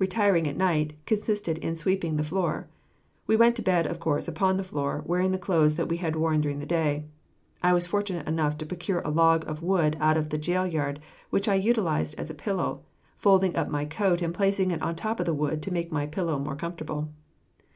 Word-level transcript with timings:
Retiring 0.00 0.48
at 0.48 0.56
night, 0.56 0.94
consisted 1.06 1.56
in 1.58 1.76
sweeping 1.76 2.16
the 2.16 2.24
floor. 2.24 2.66
We 3.28 3.36
went 3.36 3.54
to 3.54 3.62
bed, 3.62 3.86
of 3.86 4.00
course, 4.00 4.26
upon 4.26 4.56
the 4.56 4.64
floor, 4.64 5.04
wearing 5.06 5.30
the 5.30 5.38
clothes 5.38 5.76
that 5.76 5.88
we 5.88 5.98
had 5.98 6.16
worn 6.16 6.40
during 6.40 6.58
the 6.58 6.66
day. 6.66 7.04
I 7.62 7.72
was 7.72 7.86
fortunate 7.86 8.26
enough 8.26 8.58
to 8.58 8.66
procure 8.66 8.98
a 9.04 9.12
log 9.12 9.48
of 9.48 9.62
wood 9.62 9.96
out 10.00 10.16
in 10.16 10.28
the 10.28 10.38
jail 10.38 10.66
yard, 10.66 10.98
which 11.30 11.46
I 11.46 11.54
utilized 11.54 12.16
as 12.18 12.30
a 12.30 12.34
pillow, 12.34 12.82
folding 13.16 13.54
up 13.54 13.68
my 13.68 13.84
coat 13.84 14.22
and 14.22 14.34
placing 14.34 14.72
it 14.72 14.82
on 14.82 14.96
top 14.96 15.20
of 15.20 15.26
the 15.26 15.32
wood 15.34 15.62
to 15.62 15.70
make 15.72 15.92
my 15.92 16.04
pillow 16.04 16.40
more 16.40 16.56
comfortable. 16.56 17.08